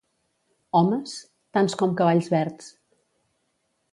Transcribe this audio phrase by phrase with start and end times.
[0.79, 1.11] Homes?
[1.57, 2.73] Tants com cavalls verds.